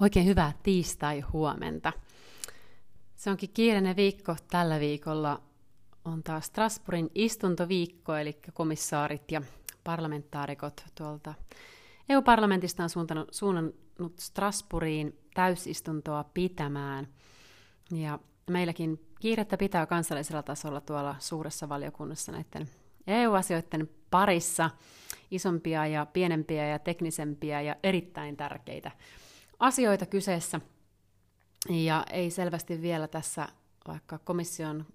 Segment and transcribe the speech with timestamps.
[0.00, 1.92] Oikein hyvää tiistai-huomenta.
[3.16, 4.36] Se onkin kiireinen viikko.
[4.50, 5.42] Tällä viikolla
[6.04, 9.42] on taas Strasbourgin istuntoviikko, eli komissaarit ja
[9.84, 11.34] parlamentaarikot tuolta
[12.08, 17.08] EU-parlamentista on suunnannut, suunnannut Strasbourgiin täysistuntoa pitämään.
[17.90, 18.18] Ja
[18.50, 22.68] meilläkin kiirettä pitää kansallisella tasolla tuolla suuressa valiokunnassa näiden
[23.06, 24.70] EU-asioiden parissa
[25.30, 28.90] isompia ja pienempiä ja teknisempiä ja erittäin tärkeitä
[29.58, 30.60] asioita kyseessä.
[31.68, 33.48] Ja ei selvästi vielä tässä,
[33.88, 34.86] vaikka komission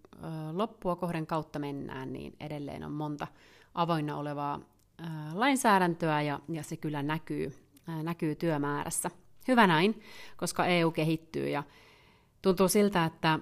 [0.51, 3.27] loppua kohden kautta mennään, niin edelleen on monta
[3.73, 4.59] avoinna olevaa
[5.33, 7.53] lainsäädäntöä ja, ja se kyllä näkyy,
[8.03, 9.11] näkyy työmäärässä.
[9.47, 10.01] Hyvä näin,
[10.37, 11.63] koska EU kehittyy ja
[12.41, 13.39] tuntuu siltä, että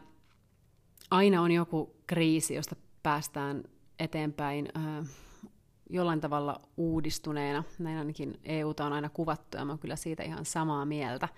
[1.12, 3.64] aina on joku kriisi, josta päästään
[4.00, 4.68] eteenpäin
[5.92, 7.64] jollain tavalla uudistuneena.
[7.80, 11.30] Näin ainakin EUta on aina kuvattu ja mä oon kyllä siitä ihan samaa mieltä.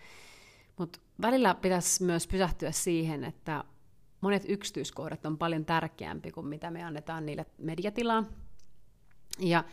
[0.77, 3.63] Mutta välillä pitäisi myös pysähtyä siihen, että
[4.21, 8.23] monet yksityiskohdat on paljon tärkeämpi kuin mitä me annetaan niille mediatilaa.
[9.39, 9.63] Ja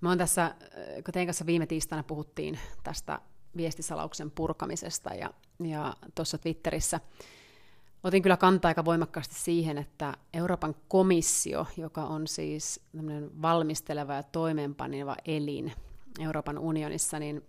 [0.00, 0.54] me on tässä,
[1.04, 3.20] kun teidän kanssa viime tiistaina puhuttiin tästä
[3.56, 5.30] viestisalauksen purkamisesta ja,
[5.64, 7.00] ja tuossa Twitterissä
[8.04, 12.80] otin kyllä kantaa aika voimakkaasti siihen, että Euroopan komissio, joka on siis
[13.42, 15.72] valmisteleva ja toimeenpaneva elin
[16.20, 17.42] Euroopan unionissa, niin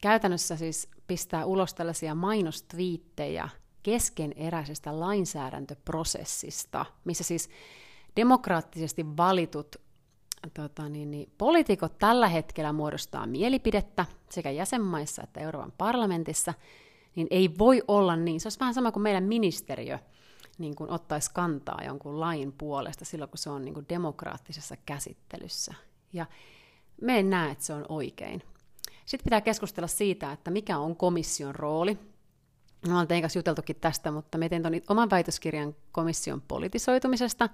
[0.00, 3.48] käytännössä siis pistää ulos tällaisia mainostviittejä
[3.82, 7.48] keskeneräisestä lainsäädäntöprosessista, missä siis
[8.16, 9.76] demokraattisesti valitut
[10.54, 16.54] tota, niin, niin, poliitikot tällä hetkellä muodostaa mielipidettä sekä jäsenmaissa että Euroopan parlamentissa–
[17.14, 18.40] niin ei voi olla niin.
[18.40, 19.98] Se olisi vähän sama kuin meidän ministeriö
[20.58, 25.74] niin kuin ottaisi kantaa jonkun lain puolesta silloin, kun se on niin kuin demokraattisessa käsittelyssä.
[26.12, 26.26] Ja
[27.00, 28.42] me en näe, että se on oikein.
[29.06, 31.98] Sitten pitää keskustella siitä, että mikä on komission rooli.
[32.86, 37.48] Me ollaan teidän kanssa juteltukin tästä, mutta me tein oman väitöskirjan komission politisoitumisesta.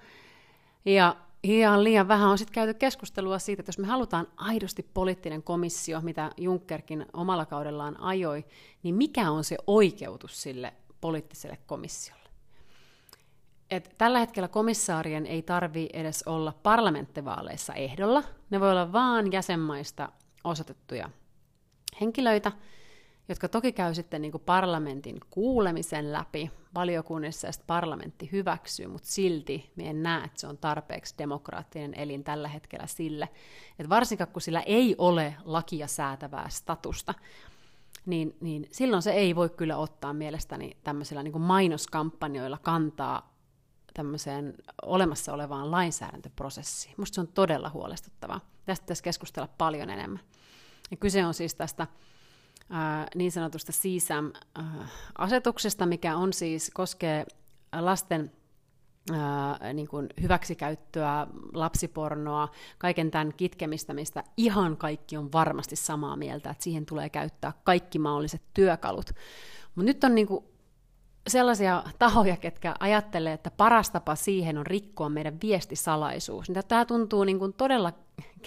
[0.85, 5.43] Ja ihan liian vähän on sitten käyty keskustelua siitä, että jos me halutaan aidosti poliittinen
[5.43, 8.45] komissio, mitä Junckerkin omalla kaudellaan ajoi,
[8.83, 12.29] niin mikä on se oikeutus sille poliittiselle komissiolle?
[13.71, 18.23] Et tällä hetkellä komissaarien ei tarvi edes olla parlamenttivaaleissa ehdolla.
[18.51, 20.09] Ne voi olla vaan jäsenmaista
[20.45, 21.11] osoitettuja
[22.01, 22.53] henkilöitä,
[23.29, 29.71] jotka toki käy sitten niin kuin parlamentin kuulemisen läpi valiokunnissa ja parlamentti hyväksyy, mutta silti
[29.77, 33.29] me en näe, että se on tarpeeksi demokraattinen elin tällä hetkellä sille,
[33.79, 37.15] että varsinkaan kun sillä ei ole lakia säätävää statusta,
[38.07, 43.35] niin, niin silloin se ei voi kyllä ottaa mielestäni tämmöisillä niin kuin mainoskampanjoilla kantaa
[43.95, 46.95] tämmöiseen olemassa olevaan lainsäädäntöprosessiin.
[46.97, 48.41] Musta se on todella huolestuttavaa.
[48.65, 50.21] Tästä pitäisi keskustella paljon enemmän.
[50.91, 51.87] Ja kyse on siis tästä
[53.15, 57.27] niin sanotusta CSAM-asetuksesta, mikä on siis, koskee
[57.81, 58.33] lasten
[59.75, 62.49] niin kuin hyväksikäyttöä, lapsipornoa,
[62.79, 67.99] kaiken tämän kitkemistä, mistä ihan kaikki on varmasti samaa mieltä, että siihen tulee käyttää kaikki
[67.99, 69.11] mahdolliset työkalut.
[69.75, 70.45] Mutta nyt on niin kuin
[71.29, 76.47] sellaisia tahoja, ketkä ajattelee, että paras tapa siihen on rikkoa meidän viestisalaisuus.
[76.69, 77.93] Tämä tuntuu niin kuin todella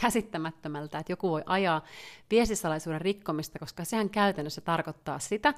[0.02, 1.86] käsittämättömältä, että joku voi ajaa
[2.32, 5.54] viestisalaisuuden rikkomista, koska sehän käytännössä tarkoittaa sitä,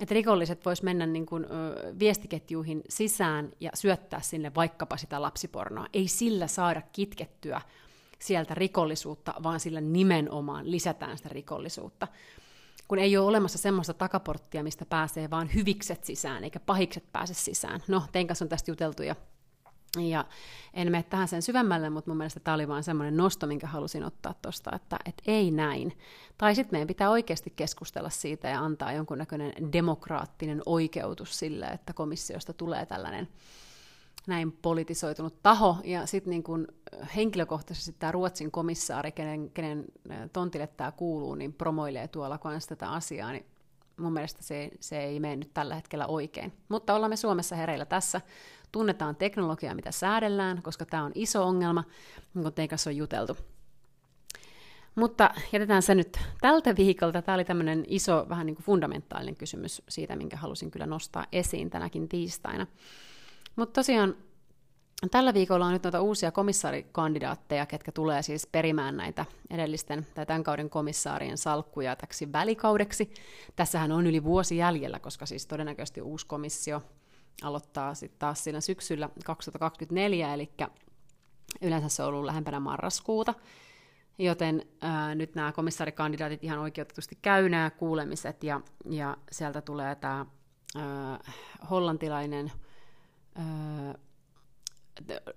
[0.00, 1.48] että rikolliset vois mennä niin kuin, ö,
[1.98, 5.86] viestiketjuihin sisään ja syöttää sinne vaikkapa sitä lapsipornoa.
[5.92, 7.60] Ei sillä saada kitkettyä
[8.18, 12.08] sieltä rikollisuutta, vaan sillä nimenomaan lisätään sitä rikollisuutta
[12.88, 17.82] kun ei ole olemassa semmoista takaporttia, mistä pääsee vaan hyvikset sisään, eikä pahikset pääse sisään.
[17.88, 19.16] No, tein kanssa on tästä juteltu ja,
[20.00, 20.24] ja
[20.74, 24.04] en mene tähän sen syvemmälle, mutta mun mielestä tämä oli vaan semmoinen nosto, minkä halusin
[24.04, 25.98] ottaa tuosta, että, että ei näin.
[26.38, 32.52] Tai sitten meidän pitää oikeasti keskustella siitä ja antaa jonkunnäköinen demokraattinen oikeutus sille, että komissiosta
[32.52, 33.28] tulee tällainen
[34.26, 36.68] näin politisoitunut taho, ja sitten niin kun
[37.16, 39.84] henkilökohtaisesti tämä Ruotsin komissaari, kenen, kenen
[40.32, 43.46] tontille tämä kuuluu, niin promoilee tuolla kanssa tätä asiaa, niin
[43.96, 46.52] mun mielestä se, se ei mene nyt tällä hetkellä oikein.
[46.68, 48.20] Mutta ollaan me Suomessa hereillä tässä.
[48.72, 51.84] Tunnetaan teknologiaa, mitä säädellään, koska tämä on iso ongelma,
[52.34, 53.36] niin kuin teidän kanssa on juteltu.
[54.94, 57.22] Mutta jätetään se nyt tältä viikolta.
[57.22, 61.70] Tämä oli tämmöinen iso, vähän niin kuin fundamentaalinen kysymys siitä, minkä halusin kyllä nostaa esiin
[61.70, 62.66] tänäkin tiistaina.
[63.56, 64.16] Mutta tosiaan
[65.10, 70.44] tällä viikolla on nyt noita uusia komissaarikandidaatteja, ketkä tulee siis perimään näitä edellisten tai tämän
[70.44, 73.14] kauden komissaarien salkkuja täksi välikaudeksi.
[73.56, 76.82] Tässähän on yli vuosi jäljellä, koska siis todennäköisesti uusi komissio
[77.42, 80.50] aloittaa sitten taas siinä syksyllä 2024, eli
[81.62, 83.34] yleensä se on ollut lähempänä marraskuuta.
[84.18, 88.60] Joten ää, nyt nämä komissaarikandidaatit ihan oikeutetusti käy nämä kuulemiset, ja,
[88.90, 90.26] ja sieltä tulee tämä
[91.70, 92.52] hollantilainen,
[93.34, 93.94] ää,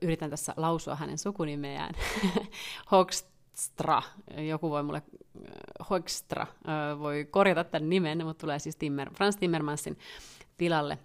[0.01, 1.93] yritän tässä lausua hänen sukunimeään,
[2.91, 4.01] Hoekstra,
[4.47, 5.01] joku voi mulle,
[5.89, 6.47] Hoekstra,
[6.99, 9.97] voi korjata tämän nimen, mutta tulee siis Timmer, Frans Timmermansin
[10.57, 10.97] tilalle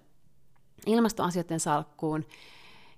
[0.87, 2.25] ilmastoasioiden salkkuun,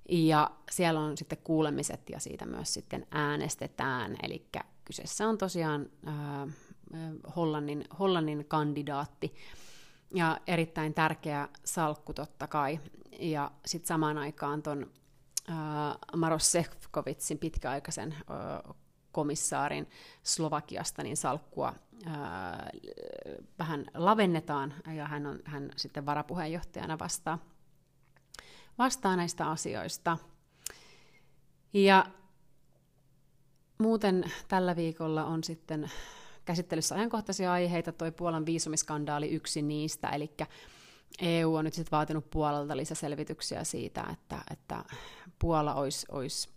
[0.09, 4.17] ja siellä on sitten kuulemiset ja siitä myös sitten äänestetään.
[4.23, 4.47] Eli
[4.85, 6.55] kyseessä on tosiaan äh,
[7.37, 9.35] Hollannin, Hollannin kandidaatti
[10.15, 12.81] ja erittäin tärkeä salkku totta kai.
[13.21, 15.04] Ja sitten samaan aikaan ton äh,
[16.17, 18.75] Maros Sefcovitsin pitkäaikaisen äh,
[19.13, 19.89] komissaarin
[20.23, 21.75] Slovakiasta niin salkkua
[22.07, 22.71] ää,
[23.59, 27.39] vähän lavennetaan ja hän, on, hän sitten varapuheenjohtajana vastaa
[28.79, 30.19] vastaa näistä asioista.
[31.73, 32.07] Ja
[33.79, 35.91] muuten tällä viikolla on sitten
[36.45, 40.31] käsittelyssä ajankohtaisia aiheita, toi Puolan viisumiskandaali yksi niistä, eli
[41.23, 44.85] EU on nyt sitten vaatinut Puolalta lisäselvityksiä siitä, että, että
[45.39, 46.49] Puola olisi, olisi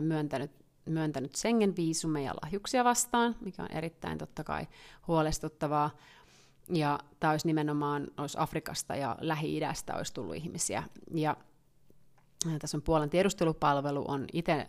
[0.00, 0.50] myöntänyt,
[0.84, 4.66] myöntänyt Schengen-viisumeja lahjuksia vastaan, mikä on erittäin totta kai
[5.08, 5.90] huolestuttavaa.
[6.72, 10.82] Ja tämä olisi nimenomaan olisi Afrikasta ja Lähi-idästä olisi tullut ihmisiä.
[11.14, 11.36] Ja
[12.58, 14.26] tässä on Puolan tiedustelupalvelu on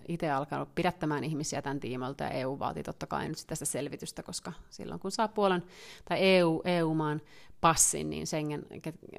[0.08, 4.54] itse alkanut pidättämään ihmisiä tämän tiimalta, ja EU vaatii totta kai nyt tästä selvitystä, koska
[4.70, 5.64] silloin kun saa Puolan
[6.10, 7.22] tai EU, EU-maan
[7.62, 8.66] passin, niin Schengen,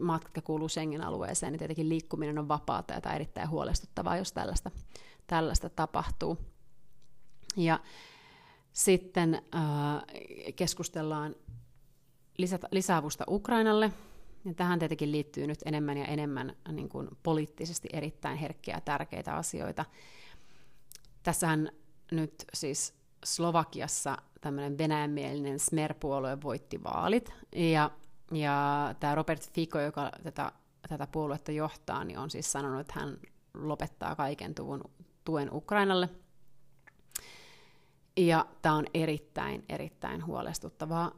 [0.00, 4.32] maat, jotka kuuluu Schengen-alueeseen, niin tietenkin liikkuminen on vapaata, ja tämä on erittäin huolestuttavaa, jos
[4.32, 4.70] tällaista,
[5.26, 6.38] tällaista tapahtuu.
[7.56, 7.80] Ja
[8.72, 9.62] sitten äh,
[10.56, 11.34] keskustellaan
[12.38, 13.92] lisätä, lisäavusta Ukrainalle.
[14.44, 19.34] Ja tähän tietenkin liittyy nyt enemmän ja enemmän niin kuin poliittisesti erittäin herkkiä ja tärkeitä
[19.34, 19.84] asioita.
[21.22, 21.72] Tässähän
[22.12, 22.94] nyt siis
[23.24, 27.90] Slovakiassa tämmöinen venäjänmielinen Smer-puolue voitti vaalit, ja,
[28.32, 30.52] ja tämä Robert Fico, joka tätä,
[30.88, 33.18] tätä puoluetta johtaa, niin on siis sanonut, että hän
[33.54, 34.84] lopettaa kaiken tuvun,
[35.24, 36.08] tuen Ukrainalle.
[38.16, 41.12] Ja tämä on erittäin, erittäin huolestuttavaa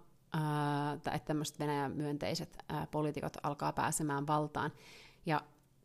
[0.97, 2.59] että tämmöiset Venäjän myönteiset
[2.91, 4.73] poliitikot alkaa pääsemään valtaan.
[5.27, 5.41] Ja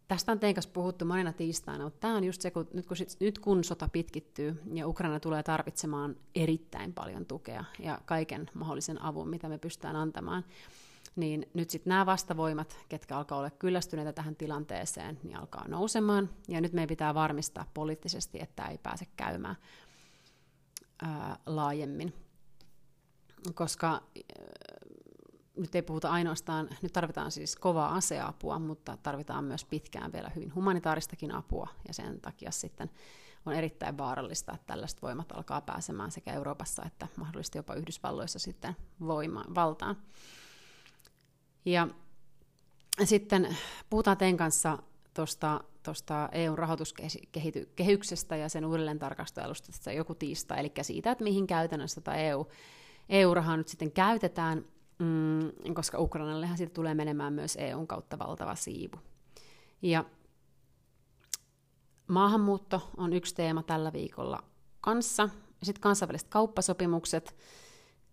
[0.08, 2.98] tästä on teidän kanssa puhuttu monena tiistaina, mutta tämä on just se, kun nyt, kun
[2.98, 9.02] sit, nyt kun sota pitkittyy ja Ukraina tulee tarvitsemaan erittäin paljon tukea ja kaiken mahdollisen
[9.02, 10.46] avun, mitä me pystytään antamaan,
[11.16, 16.30] niin nyt sitten nämä vastavoimat, ketkä alkaa olla kyllästyneitä tähän tilanteeseen, niin alkaa nousemaan.
[16.48, 19.56] Ja nyt meidän pitää varmistaa poliittisesti, että ei pääse käymään
[21.02, 22.14] ää, laajemmin
[23.54, 24.02] koska äh,
[25.56, 30.56] nyt ei puhuta ainoastaan, nyt tarvitaan siis kovaa aseapua, mutta tarvitaan myös pitkään vielä hyvin
[30.56, 32.90] humanitaaristakin apua, ja sen takia sitten
[33.46, 38.76] on erittäin vaarallista, että tällaiset voimat alkaa pääsemään sekä Euroopassa että mahdollisesti jopa Yhdysvalloissa sitten
[39.08, 39.98] voima, valtaan.
[41.66, 41.88] Ja
[43.04, 43.58] sitten
[43.90, 44.78] puhutaan teidän kanssa
[45.14, 52.02] tuosta tuosta EUn rahoituskehyksestä ja sen uudelleen tarkastelusta joku tiistai, eli siitä, että mihin käytännössä
[52.02, 52.48] tämä EU
[53.10, 54.66] EU-rahaa nyt sitten käytetään,
[55.00, 58.98] mm, koska Ukrainallehan siitä tulee menemään myös EUn kautta valtava siivu.
[59.82, 60.06] Ja
[62.08, 64.44] maahanmuutto on yksi teema tällä viikolla
[64.82, 65.30] kanssa.
[65.64, 67.36] Sitten kansainväliset kauppasopimukset.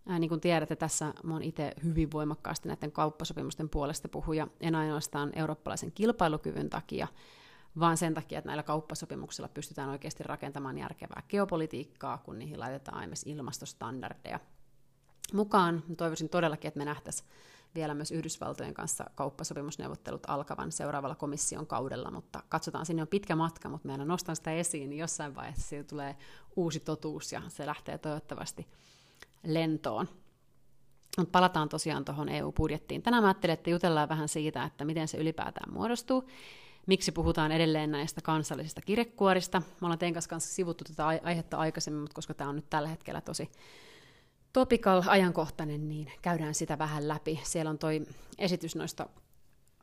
[0.07, 5.31] Ää, niin kuin tiedätte, tässä olen itse hyvin voimakkaasti näiden kauppasopimusten puolesta puhuja, en ainoastaan
[5.35, 7.07] eurooppalaisen kilpailukyvyn takia,
[7.79, 13.23] vaan sen takia, että näillä kauppasopimuksilla pystytään oikeasti rakentamaan järkevää geopolitiikkaa, kun niihin laitetaan myös
[13.25, 14.39] ilmastostandardeja–
[15.33, 15.83] mukaan.
[15.97, 17.29] Toivoisin todellakin, että me nähtäisiin
[17.75, 23.69] vielä myös Yhdysvaltojen kanssa kauppasopimusneuvottelut alkavan seuraavalla komission kaudella, mutta katsotaan, sinne on pitkä matka,
[23.69, 26.15] mutta meidän nostan sitä esiin, niin jossain vaiheessa siitä tulee
[26.55, 28.67] uusi totuus ja se lähtee toivottavasti
[29.43, 30.07] lentoon.
[31.31, 33.01] Palataan tosiaan tuohon EU-budjettiin.
[33.01, 36.23] Tänään mä ajattelin, että jutellaan vähän siitä, että miten se ylipäätään muodostuu,
[36.85, 39.59] miksi puhutaan edelleen näistä kansallisista kirjekuorista.
[39.59, 43.21] Me ollaan teidän kanssa sivuttu tätä aihetta aikaisemmin, mutta koska tämä on nyt tällä hetkellä
[43.21, 43.49] tosi
[44.55, 47.39] topical, ajankohtainen, niin käydään sitä vähän läpi.
[47.43, 48.05] Siellä on toi
[48.37, 49.09] esitys noista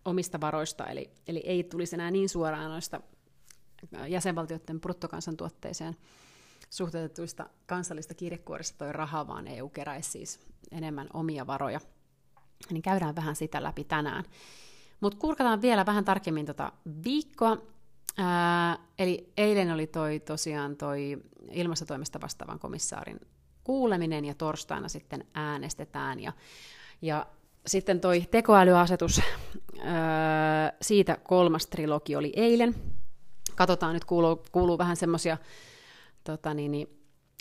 [0.05, 3.01] omista varoista, eli, eli ei tulisi enää niin suoraan noista
[4.09, 5.97] jäsenvaltioiden bruttokansantuotteeseen
[6.71, 11.81] suhteutetuista kansallista kirjekuorista toi raha, vaan EU keräisi siis enemmän omia varoja.
[12.71, 14.25] Niin käydään vähän sitä läpi tänään.
[15.01, 16.73] Mutta kurkataan vielä vähän tarkemmin tota
[17.05, 17.57] viikkoa.
[18.19, 23.21] Ää, eli eilen oli toi tosiaan toi ilmastotoimesta vastaavan komissaarin
[23.65, 26.21] kuuleminen ja torstaina sitten äänestetään.
[26.21, 26.33] Ja,
[27.03, 27.27] ja
[27.67, 29.21] sitten toi tekoälyasetus,
[29.79, 29.85] öö,
[30.83, 32.75] siitä kolmas trilogi oli eilen.
[33.55, 35.39] Katsotaan, nyt kuuluu, kuuluu vähän semmoisia
[36.25, 36.89] tota niin, niin,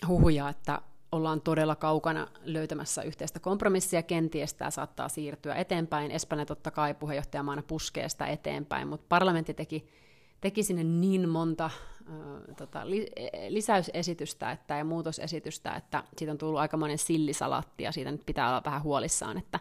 [0.07, 6.11] huhuja, että, ollaan todella kaukana löytämässä yhteistä kompromissia, kenties tämä saattaa siirtyä eteenpäin.
[6.11, 9.87] Espanja totta kai puheenjohtajamaana puskee sitä eteenpäin, mutta parlamentti teki,
[10.41, 13.11] teki sinne niin monta äh, tota, li,
[13.49, 18.61] lisäysesitystä että, ja muutosesitystä, että siitä on tullut aikamoinen sillisalatti ja siitä nyt pitää olla
[18.65, 19.59] vähän huolissaan, että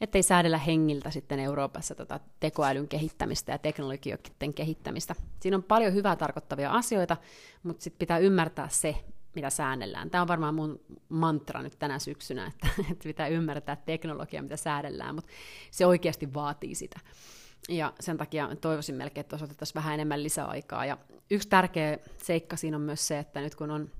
[0.00, 5.14] ettei säädellä hengiltä sitten Euroopassa tota tekoälyn kehittämistä ja teknologioiden kehittämistä.
[5.40, 7.16] Siinä on paljon hyvää tarkoittavia asioita,
[7.62, 8.96] mutta sitten pitää ymmärtää se,
[9.34, 10.10] mitä säännellään.
[10.10, 15.14] Tämä on varmaan mun mantra nyt tänä syksynä, että, että pitää ymmärtää teknologiaa, mitä säädellään,
[15.14, 15.30] mutta
[15.70, 17.00] se oikeasti vaatii sitä.
[17.68, 20.86] Ja sen takia toivoisin melkein, että osoitettaisiin vähän enemmän lisäaikaa.
[20.86, 20.98] Ja
[21.30, 23.90] yksi tärkeä seikka siinä on myös se, että nyt kun on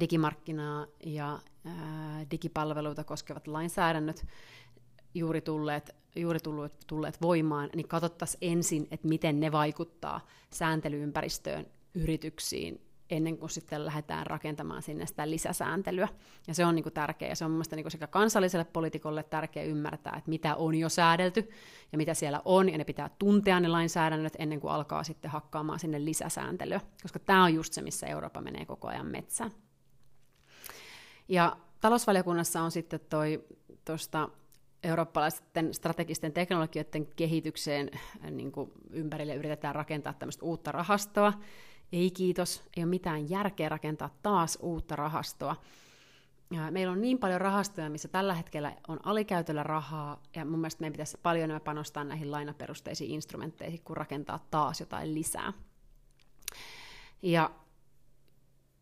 [0.00, 4.26] digimarkkinaa ja ää, digipalveluita koskevat lainsäädännöt
[5.14, 12.80] juuri tulleet, juuri tulleet, tulleet voimaan, niin katsottaisiin ensin, että miten ne vaikuttaa sääntelyympäristöön, yrityksiin,
[13.10, 16.08] ennen kuin sitten lähdetään rakentamaan sinne sitä lisäsääntelyä.
[16.46, 19.66] Ja se on niin kuin tärkeää, ja se on mielestäni niin sekä kansalliselle poliitikolle tärkeää
[19.66, 21.50] ymmärtää, että mitä on jo säädelty,
[21.92, 25.78] ja mitä siellä on, ja ne pitää tuntea ne lainsäädännöt ennen kuin alkaa sitten hakkaamaan
[25.78, 29.50] sinne lisäsääntelyä, koska tämä on just se, missä Eurooppa menee koko ajan metsään.
[31.28, 33.44] Ja talousvaliokunnassa on sitten toi
[33.84, 34.28] tuosta
[34.82, 37.90] eurooppalaisten strategisten teknologioiden kehitykseen
[38.30, 41.32] niin kuin ympärille yritetään rakentaa tämmöistä uutta rahastoa,
[41.92, 45.56] ei kiitos, ei ole mitään järkeä rakentaa taas uutta rahastoa.
[46.70, 50.92] Meillä on niin paljon rahastoja, missä tällä hetkellä on alikäytöllä rahaa, ja mun mielestä meidän
[50.92, 55.52] pitäisi paljon enemmän panostaa näihin lainaperusteisiin instrumentteihin, kuin rakentaa taas jotain lisää.
[57.22, 57.50] Ja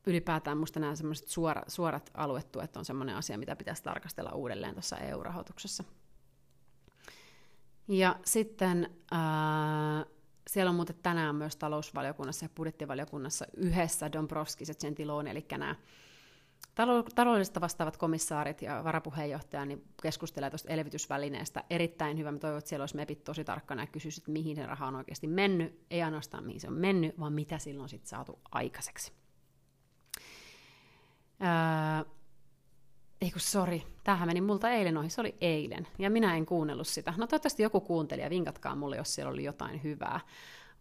[0.07, 4.97] ylipäätään minusta nämä semmoiset suora, suorat aluetuet on semmoinen asia, mitä pitäisi tarkastella uudelleen tuossa
[4.97, 5.85] EU-rahoituksessa.
[7.89, 10.05] Ja sitten ää,
[10.49, 15.75] siellä on muuten tänään myös talousvaliokunnassa ja budjettivaliokunnassa yhdessä Dombrovskis ja Gentiloni, eli nämä
[17.15, 21.65] taloudellisesta vastaavat komissaarit ja varapuheenjohtaja niin keskustelee tuosta elvytysvälineestä.
[21.71, 22.33] Erittäin hyvä.
[22.33, 25.27] Mä toivon, että siellä olisi MEPit tosi tarkkana ja kysyisi, mihin se raha on oikeasti
[25.27, 25.87] mennyt.
[25.91, 29.13] Ei ainoastaan mihin se on mennyt, vaan mitä silloin sitten saatu aikaiseksi.
[33.29, 36.87] Ei kun sori, tämähän meni multa eilen ohi, se oli eilen, ja minä en kuunnellut
[36.87, 37.15] sitä.
[37.17, 40.21] No toivottavasti joku kuunteli ja vinkatkaa mulle, jos siellä oli jotain hyvää.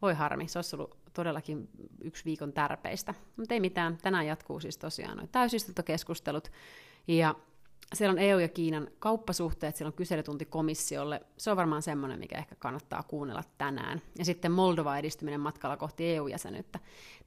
[0.02, 1.70] Voi harmi, se olisi ollut todellakin
[2.02, 3.14] yksi viikon tärpeistä.
[3.38, 6.52] Mutta ei mitään, tänään jatkuu siis tosiaan noin täysistuntokeskustelut,
[7.08, 7.36] ja
[7.94, 11.22] siellä on EU ja Kiinan kauppasuhteet, siellä on kyselytunti komissiolle.
[11.38, 14.02] Se on varmaan semmoinen, mikä ehkä kannattaa kuunnella tänään.
[14.18, 16.80] Ja sitten Moldova edistyminen matkalla kohti EU-jäsenyyttä.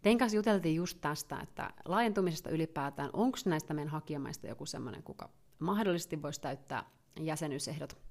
[0.02, 5.28] Tein kanssa juteltiin just tästä, että laajentumisesta ylipäätään, onko näistä meidän hakijamaista joku semmoinen, kuka
[5.58, 6.84] mahdollisesti voisi täyttää
[7.20, 8.09] jäsenyysehdot.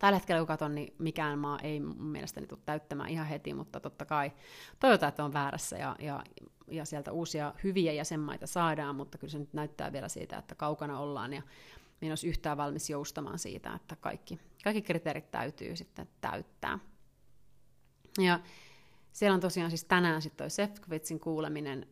[0.00, 4.04] Tällä hetkellä, kun katson, niin mikään maa ei mielestäni tule täyttämään ihan heti, mutta totta
[4.04, 4.32] kai
[4.78, 6.24] toivotaan, että on väärässä ja, ja,
[6.68, 10.98] ja sieltä uusia hyviä jäsenmaita saadaan, mutta kyllä se nyt näyttää vielä siitä, että kaukana
[10.98, 11.42] ollaan ja
[12.00, 16.78] minä olisi yhtään valmis joustamaan siitä, että kaikki, kaikki kriteerit täytyy sitten täyttää.
[18.18, 18.40] Ja
[19.12, 21.86] siellä on tosiaan siis tänään sitten toi Sefcovitsin kuuleminen,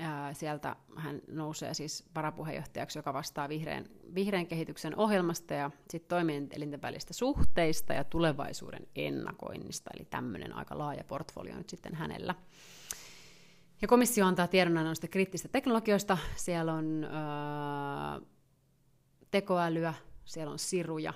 [0.00, 6.82] ää, sieltä hän nousee siis varapuheenjohtajaksi, joka vastaa vihreän, vihreän kehityksen ohjelmasta ja sitten toimielinten
[6.82, 12.34] välistä suhteista ja tulevaisuuden ennakoinnista, eli tämmöinen aika laaja portfolio nyt sitten hänellä.
[13.82, 16.18] Ja komissio antaa tiedonannon kriittistä teknologioista.
[16.36, 18.20] Siellä on ää,
[19.30, 21.14] tekoälyä, siellä on siruja,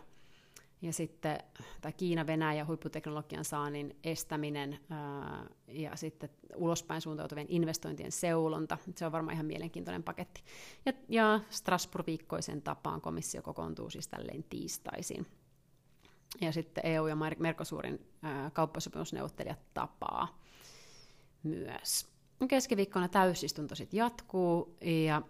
[0.84, 1.38] ja sitten
[1.80, 8.78] tai Kiina-Venäjä huipputeknologian saannin estäminen ää, ja sitten ulospäin suuntautuvien investointien seulonta.
[8.94, 10.42] Se on varmaan ihan mielenkiintoinen paketti.
[10.86, 15.26] Ja, ja Strasbourg-viikkoisen tapaan komissio kokoontuu siis tälleen tiistaisin.
[16.40, 18.06] Ja sitten EU ja Mercosurin
[18.52, 20.38] kauppasopimusneuvottelijat tapaa
[21.42, 22.14] myös.
[22.48, 24.76] Keskiviikkona täysistunto sitten jatkuu
[25.06, 25.22] ja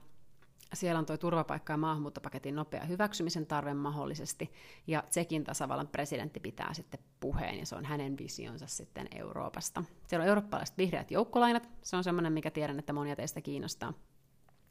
[0.75, 4.53] siellä on tuo turvapaikka- ja maahanmuuttopaketin nopea hyväksymisen tarve mahdollisesti,
[4.87, 9.85] ja Tsekin tasavallan presidentti pitää sitten puheen, ja se on hänen visionsa sitten Euroopasta.
[10.07, 13.93] Siellä on eurooppalaiset vihreät joukkolainat, se on semmoinen, mikä tiedän, että monia teistä kiinnostaa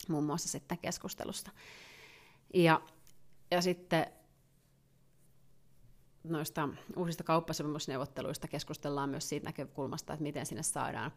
[0.09, 1.51] muun muassa sitten keskustelusta.
[2.53, 2.81] Ja,
[3.51, 4.05] ja sitten
[6.23, 11.11] noista uusista kauppasopimusneuvotteluista keskustellaan myös siitä näkökulmasta, että miten sinne saadaan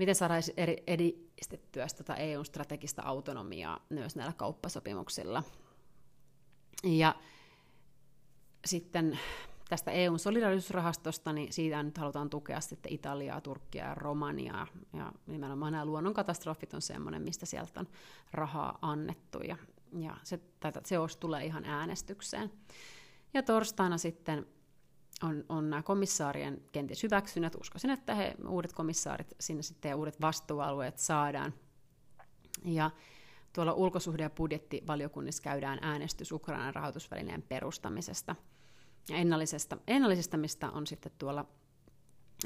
[0.00, 0.42] miten saadaan
[0.86, 5.42] edistettyä tätä EUn strategista autonomiaa myös näillä kauppasopimuksilla.
[6.84, 7.14] Ja
[8.64, 9.18] sitten
[9.68, 14.66] tästä EUn solidarisuusrahastosta, niin siitä nyt halutaan tukea sitten Italiaa, Turkkia ja Romaniaa.
[14.92, 17.88] Ja nimenomaan nämä luonnonkatastrofit on semmoinen, mistä sieltä on
[18.32, 19.38] rahaa annettu.
[19.38, 19.56] Ja,
[19.98, 20.40] ja se,
[20.84, 22.52] se tulee ihan äänestykseen.
[23.34, 24.46] Ja torstaina sitten
[25.22, 27.54] on, on nämä komissaarien kenties hyväksynnät.
[27.54, 31.54] Uskoisin, että he, uudet komissaarit sinne sitten ja uudet vastuualueet saadaan.
[32.64, 32.90] Ja
[33.52, 38.36] tuolla ulkosuhde- ja budjettivaliokunnissa käydään äänestys Ukrainan rahoitusvälineen perustamisesta.
[39.08, 39.78] Ja ennallisesta,
[40.72, 41.44] on sitten tuolla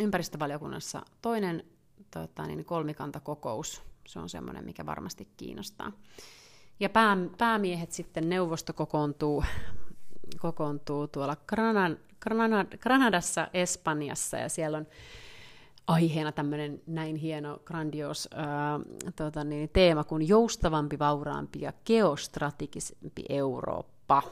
[0.01, 1.65] ympäristövaliokunnassa toinen
[2.11, 3.83] tota, niin kolmikantakokous.
[4.07, 5.93] Se on semmoinen, mikä varmasti kiinnostaa.
[6.81, 9.45] Ja pää, päämiehet sitten neuvosto kokoontuu,
[10.45, 11.99] kokoontuu tuolla Granan,
[12.81, 14.87] Granadassa, Espanjassa, ja siellä on
[15.87, 18.81] aiheena tämmöinen näin hieno, grandios ää,
[19.17, 24.23] tota niin, teema kuin joustavampi, vauraampi ja geostrategisempi Eurooppa.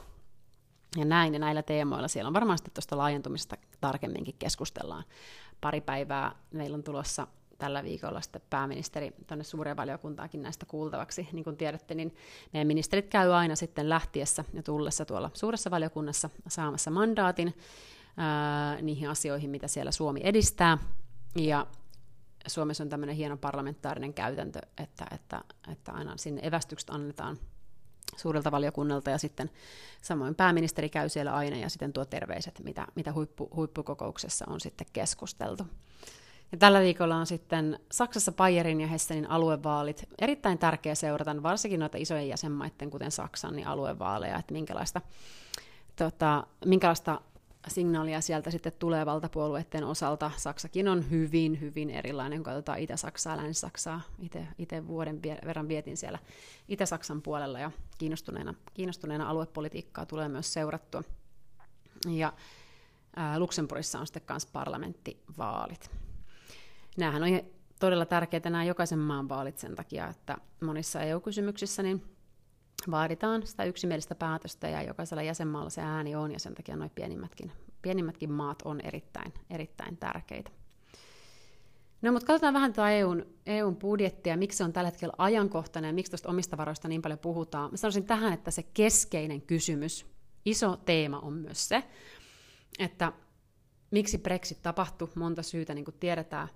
[0.97, 5.03] Ja näin, ja näillä teemoilla siellä on varmasti tuosta laajentumisesta tarkemminkin keskustellaan.
[5.61, 7.27] Pari päivää meillä on tulossa
[7.63, 11.27] tällä viikolla sitten pääministeri tuonne suureen valiokuntaakin näistä kuultavaksi.
[11.31, 12.15] Niin kuin tiedätte, niin
[12.53, 17.53] meidän ministerit käy aina sitten lähtiessä ja tullessa tuolla suuressa valiokunnassa saamassa mandaatin
[18.17, 20.77] ää, niihin asioihin, mitä siellä Suomi edistää.
[21.35, 21.67] Ja
[22.47, 25.41] Suomessa on tämmöinen hieno parlamentaarinen käytäntö, että, että,
[25.71, 27.37] että aina sinne evästykset annetaan
[28.17, 29.51] suurelta valiokunnalta ja sitten
[30.01, 34.87] samoin pääministeri käy siellä aina ja sitten tuo terveiset, mitä, mitä huippu, huippukokouksessa on sitten
[34.93, 35.67] keskusteltu.
[36.53, 40.03] Ja tällä viikolla on sitten Saksassa Bayerin ja Hessenin aluevaalit.
[40.19, 45.01] Erittäin tärkeä seurata varsinkin noita isojen jäsenmaiden, kuten Saksan, niin aluevaaleja, että minkälaista,
[45.95, 47.21] tota, minkälaista
[47.67, 50.31] signaalia sieltä sitten tulee valtapuolueiden osalta.
[50.37, 54.01] Saksakin on hyvin, hyvin erilainen, kun katsotaan Itä-Saksaa, Länsi-Saksaa.
[54.57, 56.19] Itse vuoden verran vietin siellä
[56.67, 61.03] Itä-Saksan puolella ja kiinnostuneena, kiinnostuneena aluepolitiikkaa tulee myös seurattua.
[62.09, 62.33] Ja
[63.15, 66.02] ää, Luxemburgissa on sitten myös parlamenttivaalit.
[66.97, 67.29] Nämähän on
[67.79, 72.03] todella tärkeitä nämä jokaisen maan vaalit sen takia, että monissa EU-kysymyksissä niin
[72.91, 77.51] vaaditaan sitä yksimielistä päätöstä ja jokaisella jäsenmaalla se ääni on ja sen takia noin pienimmätkin,
[77.81, 80.51] pienimmätkin maat on erittäin, erittäin tärkeitä.
[82.01, 85.93] No mutta katsotaan vähän tätä EUn, EUn budjettia, miksi se on tällä hetkellä ajankohtainen ja
[85.93, 87.71] miksi tuosta omista varoista niin paljon puhutaan.
[87.71, 90.05] Mä sanoisin tähän, että se keskeinen kysymys,
[90.45, 91.83] iso teema on myös se,
[92.79, 93.13] että
[93.91, 96.47] miksi Brexit tapahtui, monta syytä niin kuin tiedetään,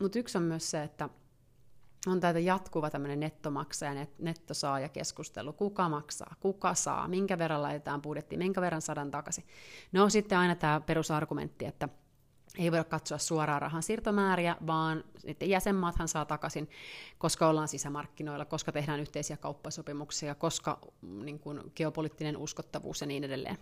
[0.00, 1.08] mutta yksi on myös se, että
[2.06, 5.52] on tätä jatkuva tämmöinen nettomaksaja, net, nettosaaja keskustelu.
[5.52, 9.44] Kuka maksaa, kuka saa, minkä verran laitetaan budjettiin, minkä verran saadaan takaisin.
[9.92, 11.88] No sitten aina tämä perusargumentti, että
[12.58, 16.70] ei voida katsoa suoraan rahan siirtomääriä, vaan että jäsenmaathan saa takaisin,
[17.18, 23.58] koska ollaan sisämarkkinoilla, koska tehdään yhteisiä kauppasopimuksia, koska niin kuin, geopoliittinen uskottavuus ja niin edelleen.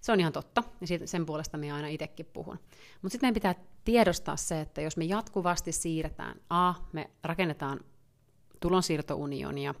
[0.00, 2.58] Se on ihan totta, ja sen puolesta minä aina itsekin puhun.
[3.02, 7.80] Mutta sitten meidän pitää tiedostaa se, että jos me jatkuvasti siirretään, a, me rakennetaan
[8.60, 9.74] tulonsiirtounionia,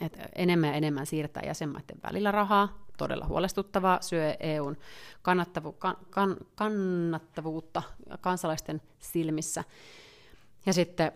[0.00, 4.76] että enemmän ja enemmän siirtää jäsenmaiden välillä rahaa, todella huolestuttavaa, syö EUn
[5.22, 7.82] kannattavu- kan, kan, kannattavuutta
[8.20, 9.64] kansalaisten silmissä.
[10.66, 11.12] Ja sitten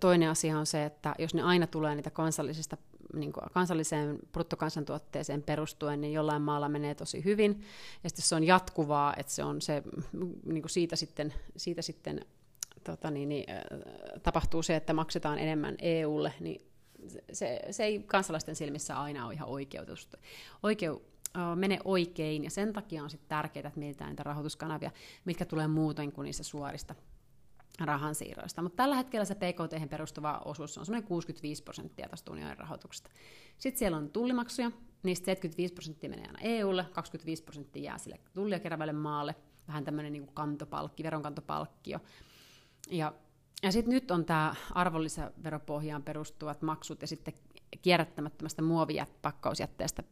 [0.00, 2.76] toinen asia on se, että jos ne aina tulee niitä kansallisista,
[3.14, 7.60] niin kuin kansalliseen bruttokansantuotteeseen perustuen, niin jollain maalla menee tosi hyvin.
[8.04, 9.82] Ja sitten se on jatkuvaa, että se on se,
[10.46, 12.26] niin kuin siitä sitten, siitä sitten
[12.84, 13.44] tota niin, niin,
[14.22, 16.73] tapahtuu se, että maksetaan enemmän EUlle, niin
[17.32, 20.18] se, se ei kansalaisten silmissä aina ole ihan oikeutusta.
[20.62, 21.02] Oikeu,
[21.54, 24.90] mene oikein, ja sen takia on sitten tärkeää, että mietitään niitä rahoituskanavia,
[25.24, 26.94] mitkä tulee muuten kuin niissä suorista
[27.80, 28.62] rahansiirroista.
[28.62, 33.10] Mutta tällä hetkellä se PKT perustuva osuus on semmoinen 65 prosenttia tästä unionin rahoituksesta.
[33.58, 34.70] Sitten siellä on tullimaksuja,
[35.02, 39.34] niistä 75 prosenttia menee aina EUlle, 25 prosenttia jää sille tullia kerävälle maalle,
[39.68, 41.98] vähän tämmöinen niin kantopalkki, veronkantopalkkio.
[42.90, 43.12] Ja
[43.64, 47.34] ja sitten nyt on tämä arvonlisäveropohjaan perustuvat maksut ja sitten
[47.82, 50.02] kierrättämättömästä muovipakkauusjätteestä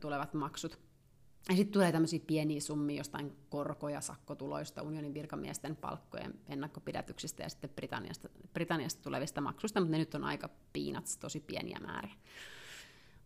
[0.00, 0.78] tulevat maksut.
[1.48, 7.70] Ja sitten tulee tämmöisiä pieniä summia jostain korkoja, sakkotuloista, unionin virkamiesten palkkojen ennakkopidätyksistä ja sitten
[7.70, 12.14] Britanniasta, Britanniasta tulevista maksuista, mutta ne nyt on aika piinats, tosi pieniä määriä.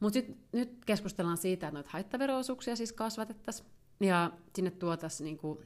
[0.00, 0.18] Mutta
[0.52, 3.68] nyt keskustellaan siitä, että noita haittaveroosuuksia siis kasvatettaisiin
[4.00, 5.62] ja sinne tuotaisiin niinku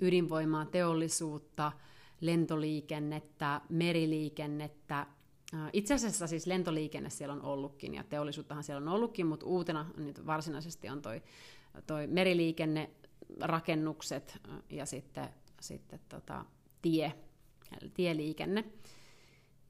[0.00, 1.72] ydinvoimaa, teollisuutta,
[2.20, 5.06] lentoliikennettä, meriliikennettä.
[5.72, 10.26] Itse asiassa siis lentoliikenne siellä on ollutkin ja teollisuuttahan siellä on ollutkin, mutta uutena nyt
[10.26, 11.22] varsinaisesti on toi,
[11.86, 12.90] toi meriliikenne,
[13.40, 14.38] rakennukset
[14.70, 15.28] ja sitten,
[15.60, 16.44] sitten tota,
[16.82, 17.12] tie,
[17.94, 18.64] tieliikenne.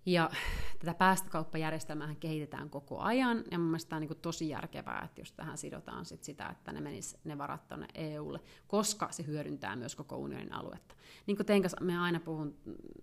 [0.06, 0.30] Ja
[0.78, 5.32] tätä päästökauppajärjestelmää kehitetään koko ajan, ja mun mielestä tämä on niin tosi järkevää, että jos
[5.32, 9.96] tähän sidotaan sit sitä, että ne menis ne varat tuonne EUlle, koska se hyödyntää myös
[9.96, 10.94] koko unionin aluetta.
[11.26, 12.56] Niin kuin kanssa, me aina puhun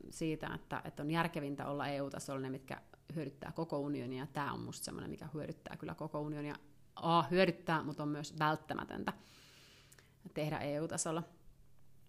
[0.09, 2.81] siitä, että, että on järkevintä olla EU-tasolla ne, mitkä
[3.15, 6.55] hyödyttää koko unionia, ja tämä on musta semmoinen, mikä hyödyttää kyllä koko unionia.
[6.95, 9.13] A, hyödyttää, mutta on myös välttämätöntä
[10.33, 11.23] tehdä EU-tasolla.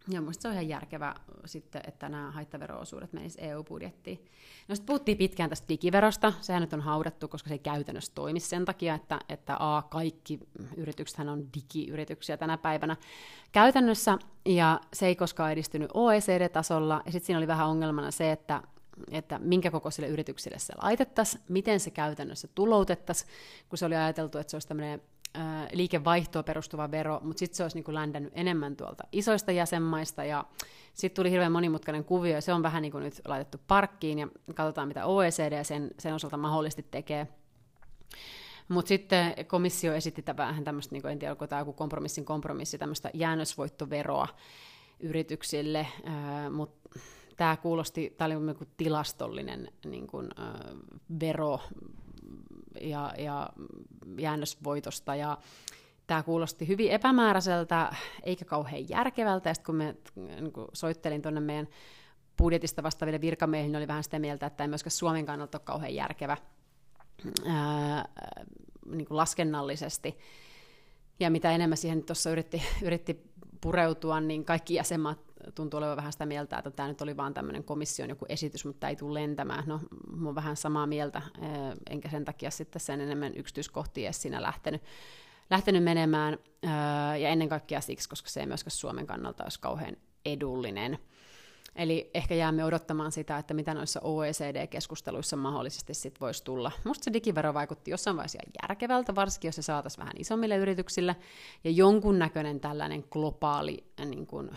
[0.09, 1.15] Ja minusta se on ihan järkevä
[1.45, 4.25] sitten, että nämä haittavero-osuudet menisivät EU-budjettiin.
[4.69, 6.33] No sitten puhuttiin pitkään tästä digiverosta.
[6.41, 10.41] Sehän nyt on haudattu, koska se ei käytännössä toimi sen takia, että, että A, kaikki
[10.77, 12.97] yritykset on digiyrityksiä tänä päivänä
[13.53, 17.03] käytännössä, ja se ei koskaan edistynyt OECD-tasolla.
[17.07, 18.63] Ja sitten siinä oli vähän ongelmana se, että
[19.11, 23.31] että minkä kokoisille yrityksille se laitettaisiin, miten se käytännössä tuloutettaisiin,
[23.69, 25.03] kun se oli ajateltu, että se olisi tämmöinen
[25.73, 30.45] liikevaihtoa perustuva vero, mutta sitten se olisi niin kuin ländännyt enemmän tuolta isoista jäsenmaista, ja
[30.95, 34.29] sitten tuli hirveän monimutkainen kuvio, ja se on vähän niin kuin nyt laitettu parkkiin, ja
[34.55, 37.29] katsotaan, mitä OECD sen, sen osalta mahdollisesti tekee.
[38.69, 43.11] Mutta sitten komissio esitti vähän tämmöistä, niin en tiedä, onko tämä joku kompromissin kompromissi, tämmöistä
[43.15, 44.29] jäännösvoittoveroa
[45.01, 45.87] yrityksille,
[46.53, 47.01] mutta
[47.37, 50.29] tämä kuulosti, tämä oli tilastollinen niin kuin,
[51.21, 51.61] vero
[52.81, 53.49] ja, ja
[54.19, 55.39] jäännösvoitosta, ja
[56.07, 59.97] tämä kuulosti hyvin epämääräiseltä, eikä kauhean järkevältä, ja sitten kun me
[60.41, 61.69] niin kuin soittelin tuonne meidän
[62.39, 65.95] budjetista vastaaville virkamiehille, niin oli vähän sitä mieltä, että ei myöskään Suomen kannalta ole kauhean
[65.95, 66.37] järkevä
[67.47, 68.09] ää,
[68.87, 70.19] niin kuin laskennallisesti.
[71.21, 76.27] Ja mitä enemmän siihen tuossa yritti, yritti pureutua, niin kaikki jäsenmaat tuntuu olevan vähän sitä
[76.27, 79.65] mieltä, että tämä nyt oli vaan tämmöinen komission joku esitys, mutta tämä ei tule lentämään.
[79.67, 79.81] No,
[80.17, 81.23] mä oon vähän samaa mieltä,
[81.91, 84.83] enkä sen takia sitten sen enemmän yksityiskohtia edes siinä lähtenyt,
[85.51, 86.39] lähtenyt menemään,
[87.21, 90.99] ja ennen kaikkea siksi, koska se ei myöskään Suomen kannalta olisi kauhean edullinen.
[91.77, 96.73] Eli ehkä jäämme odottamaan sitä, että mitä noissa OECD-keskusteluissa mahdollisesti sit voisi tulla.
[96.85, 101.17] Musta se digivero vaikutti jossain vaiheessa järkevältä, varsinkin jos se saataisiin vähän isommille yrityksille,
[101.65, 104.51] ja jonkunnäköinen tällainen globaali niin kuin,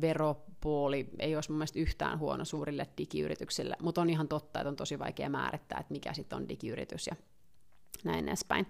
[0.00, 4.76] veropuoli ei olisi mun mielestä yhtään huono suurille digiyrityksille, mutta on ihan totta, että on
[4.76, 7.16] tosi vaikea määrittää, että mikä sitten on digiyritys ja
[8.04, 8.66] näin edespäin.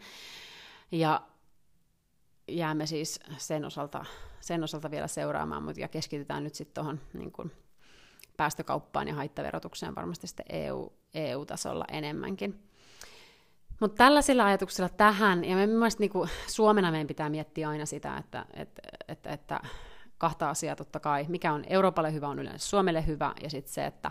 [0.93, 1.23] Ja
[2.49, 4.05] jäämme siis sen osalta,
[4.41, 7.53] sen osalta vielä seuraamaan, mutta ja keskitytään nyt sitten tuohon niin
[8.37, 12.63] päästökauppaan ja haittaverotukseen varmasti sitten EU, EU-tasolla enemmänkin.
[13.81, 18.47] Mutta tällaisilla ajatuksilla tähän, ja me mielestäni niin Suomena meidän pitää miettiä aina sitä, että,
[18.55, 19.61] että, että, että
[20.23, 23.87] kahta asiaa totta kai, mikä on Euroopalle hyvä, on yleensä Suomelle hyvä, ja sitten se,
[23.87, 24.11] että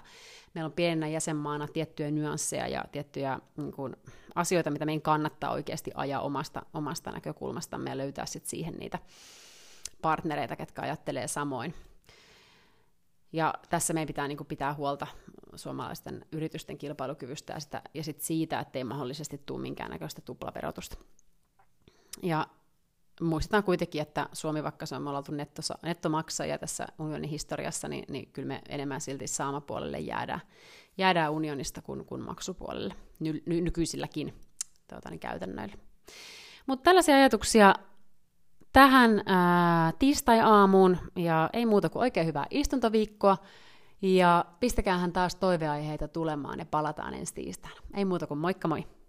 [0.53, 3.95] meillä on pienenä jäsenmaana tiettyjä nyansseja ja tiettyjä niin kuin,
[4.35, 8.99] asioita, mitä meidän kannattaa oikeasti ajaa omasta, omasta näkökulmastamme ja löytää sitten siihen niitä
[10.01, 11.73] partnereita, ketkä ajattelee samoin.
[13.33, 15.07] Ja tässä meidän pitää niin kuin, pitää huolta
[15.55, 20.97] suomalaisten yritysten kilpailukyvystä ja, sitä, ja sit siitä, ettei mahdollisesti tule minkäännäköistä tuplaverotusta.
[22.23, 22.47] Ja
[23.21, 25.77] muistetaan kuitenkin, että Suomi, vaikka se on oltu nettosa,
[26.59, 30.41] tässä unionin historiassa, niin, niin kyllä me enemmän silti saamapuolelle jäädään,
[30.97, 34.33] jäädään unionista kuin, kuin maksupuolelle ny, ny, nykyisilläkin
[34.89, 35.75] tuota, niin käytännöillä.
[36.67, 37.75] Mutta tällaisia ajatuksia
[38.73, 43.37] tähän ää, tiistai-aamuun, ja ei muuta kuin oikein hyvää istuntoviikkoa,
[44.01, 47.81] ja pistäkäähän taas toiveaiheita tulemaan ja palataan ensi tiistaina.
[47.93, 49.00] Ei muuta kuin moikka moi!